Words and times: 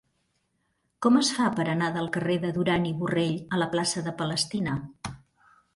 Com 1.05 1.19
es 1.19 1.29
fa 1.35 1.49
per 1.59 1.67
anar 1.75 1.91
del 1.99 2.09
carrer 2.17 2.39
de 2.47 2.53
Duran 2.57 2.89
i 2.93 2.97
Borrell 3.03 3.39
a 3.55 3.61
la 3.65 3.71
plaça 3.77 4.05
de 4.11 4.19
Palestina? 4.25 4.79